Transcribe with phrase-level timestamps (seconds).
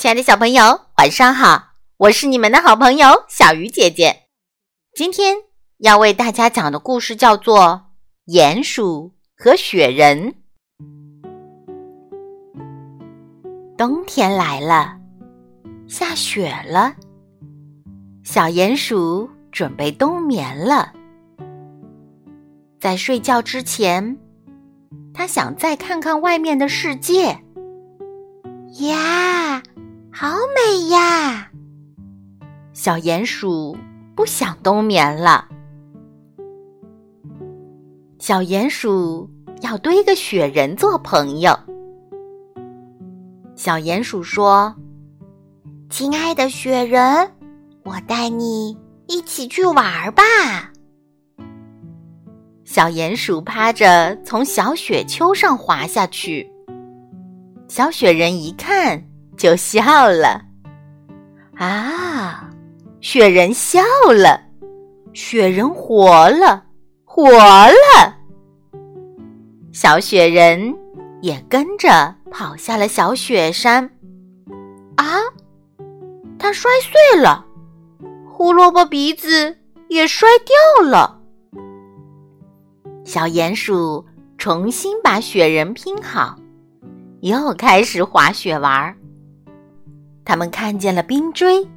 [0.00, 0.62] 亲爱的小朋友，
[0.96, 1.74] 晚上好！
[1.98, 4.22] 我是你们的好朋友小鱼姐姐。
[4.94, 5.36] 今天
[5.76, 7.82] 要为大家讲的故事叫做
[8.32, 10.32] 《鼹鼠和雪人》。
[13.76, 14.96] 冬天来了，
[15.86, 16.94] 下雪了，
[18.24, 20.94] 小鼹鼠准备冬眠了。
[22.80, 24.16] 在睡觉之前，
[25.12, 27.38] 他想再看看外面的世界。
[28.78, 29.62] 呀！
[30.12, 31.48] 好美呀！
[32.72, 33.76] 小鼹鼠
[34.14, 35.46] 不想冬眠了。
[38.18, 39.30] 小鼹鼠
[39.62, 41.58] 要堆个雪人做朋友。
[43.54, 44.74] 小鼹鼠说
[45.88, 47.30] ：“亲爱的雪人，
[47.84, 50.22] 我带你一起去玩吧。”
[52.64, 56.50] 小鼹鼠趴着从小雪丘上滑下去。
[57.68, 59.02] 小雪人一看。
[59.40, 60.42] 就笑了，
[61.56, 62.50] 啊！
[63.00, 63.80] 雪人笑
[64.12, 64.38] 了，
[65.14, 66.62] 雪人活了，
[67.06, 68.14] 活了。
[69.72, 70.76] 小雪人
[71.22, 73.82] 也跟着跑下了小雪山。
[74.96, 75.06] 啊！
[76.38, 77.42] 他摔碎了，
[78.28, 79.56] 胡萝卜鼻子
[79.88, 81.18] 也摔掉了。
[83.06, 84.04] 小鼹鼠
[84.36, 86.36] 重新把雪人拼好，
[87.20, 88.94] 又开始滑雪玩儿。
[90.30, 91.68] 他们看见了冰锥，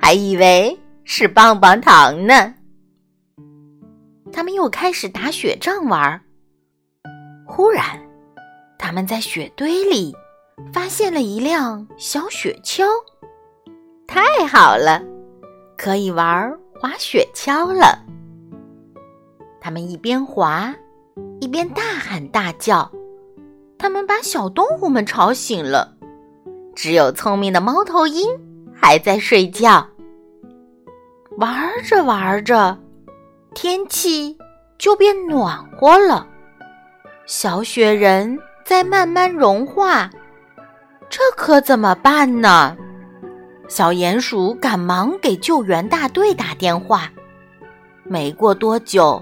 [0.00, 2.54] 还以为是棒棒糖呢。
[4.32, 6.18] 他们又开始打雪仗玩。
[7.46, 7.84] 忽然，
[8.78, 10.16] 他们在雪堆里
[10.72, 12.86] 发现了一辆小雪橇，
[14.06, 15.02] 太好了，
[15.76, 16.50] 可以玩
[16.80, 18.02] 滑雪橇了。
[19.60, 20.74] 他们一边滑，
[21.42, 22.90] 一边大喊大叫，
[23.76, 25.97] 他们把小动物们吵醒了。
[26.80, 28.24] 只有聪明的猫头鹰
[28.72, 29.84] 还在睡觉。
[31.36, 32.78] 玩着玩着，
[33.52, 34.38] 天气
[34.78, 36.24] 就变暖和了，
[37.26, 40.08] 小雪人在慢慢融化，
[41.10, 42.76] 这可怎么办呢？
[43.68, 47.10] 小鼹鼠赶忙给救援大队打电话。
[48.04, 49.20] 没过多久，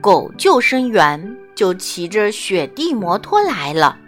[0.00, 3.98] 狗救生员就骑着雪地摩托来了。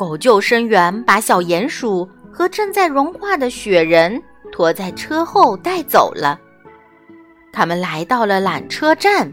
[0.00, 4.18] 狗救生员把小鼹鼠和正在融化的雪人
[4.50, 6.40] 拖在车后带走了。
[7.52, 9.30] 他们来到了缆车站，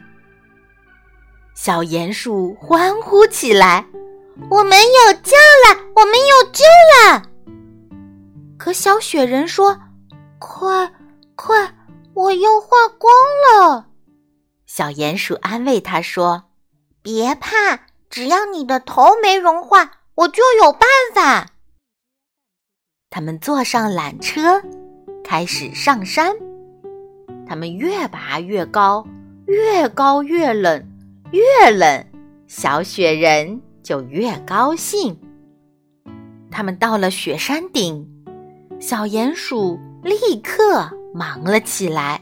[1.56, 3.86] 小鼹鼠欢呼起来
[4.52, 5.80] ：“我们有救了！
[5.96, 6.66] 我们有救
[7.00, 7.24] 了！”
[8.60, 9.80] 可小雪人说
[10.38, 10.92] ：“快
[11.38, 11.74] 快，
[12.14, 12.68] 我要化
[12.98, 13.10] 光
[13.54, 13.86] 了！”
[14.68, 16.44] 小鼹鼠安慰他说
[17.02, 17.56] ：“别怕，
[18.10, 21.52] 只要你的头没融化。”我就有办法。
[23.12, 24.64] 他们坐上缆车，
[25.24, 26.36] 开始上山。
[27.48, 29.06] 他们越爬越高，
[29.46, 30.84] 越高越冷，
[31.32, 32.04] 越冷，
[32.48, 35.20] 小雪人就越高兴。
[36.50, 38.08] 他们到了雪山顶，
[38.80, 42.20] 小鼹鼠立刻忙了起来。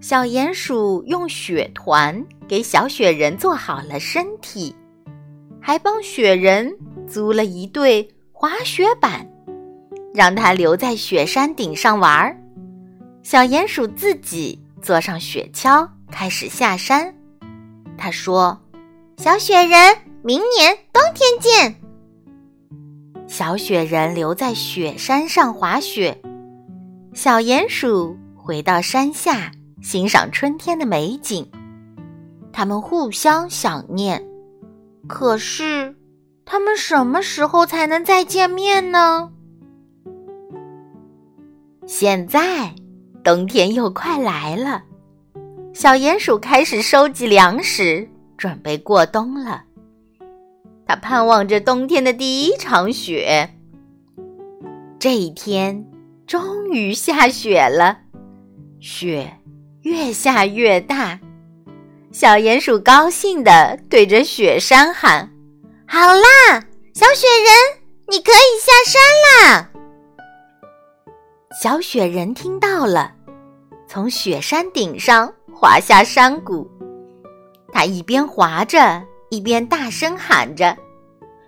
[0.00, 4.74] 小鼹鼠用雪团给小雪人做好了身体。
[5.62, 6.76] 还帮雪人
[7.08, 9.26] 租了一对滑雪板，
[10.12, 12.36] 让他留在雪山顶上玩儿。
[13.22, 17.14] 小鼹鼠自己坐上雪橇，开始下山。
[17.96, 18.60] 他说
[19.16, 21.76] ：“小雪人，明年冬天见。”
[23.28, 26.20] 小雪人留在雪山上滑雪，
[27.14, 31.48] 小鼹鼠回到山下欣赏春天的美景。
[32.52, 34.31] 他们互相想念。
[35.08, 35.94] 可是，
[36.44, 39.30] 他们什么时候才能再见面呢？
[41.86, 42.74] 现在，
[43.22, 44.82] 冬天又快来了，
[45.74, 49.64] 小鼹鼠开始收集粮食，准备过冬了。
[50.86, 53.50] 他盼望着冬天的第一场雪。
[54.98, 55.84] 这一天，
[56.26, 57.98] 终于下雪了，
[58.78, 59.38] 雪
[59.82, 61.18] 越下越大。
[62.12, 65.26] 小鼹鼠高兴地对着雪山喊
[65.88, 66.62] ：“好啦，
[66.94, 69.70] 小雪人，你可以下山啦！”
[71.62, 73.10] 小雪人听到了，
[73.88, 76.70] 从雪山顶上滑下山谷。
[77.72, 80.76] 他一边滑着，一边大声喊着：“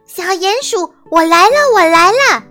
[0.06, 2.42] 小鼹鼠，我来了，我来了！”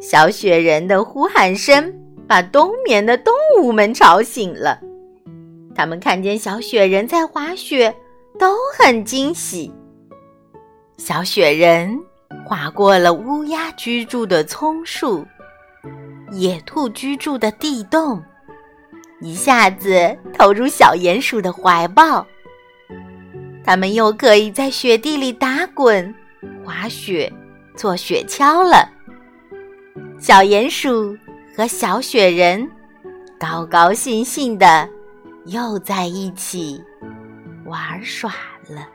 [0.00, 1.92] 小雪人的呼喊声
[2.28, 4.78] 把冬眠的动物们吵醒了。
[5.74, 7.94] 他们看见小雪人在滑雪，
[8.38, 9.72] 都很惊喜。
[10.96, 11.98] 小雪人
[12.46, 15.26] 划过了乌鸦居住的松树、
[16.30, 18.22] 野兔居住的地洞，
[19.20, 22.24] 一下子投入小鼹鼠的怀抱。
[23.64, 26.14] 他们又可以在雪地里打滚、
[26.64, 27.32] 滑雪、
[27.74, 28.88] 做雪橇了。
[30.20, 31.16] 小鼹鼠
[31.56, 32.70] 和小雪人
[33.38, 34.88] 高高兴兴的
[35.46, 36.82] 又在一起
[37.66, 38.32] 玩耍
[38.68, 38.88] 了。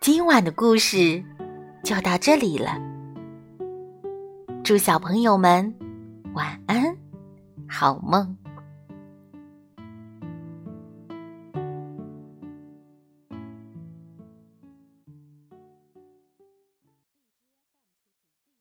[0.00, 1.22] 今晚的故事
[1.84, 2.80] 就到这里了，
[4.64, 5.74] 祝小朋友们
[6.32, 6.96] 晚安，
[7.68, 8.41] 好梦。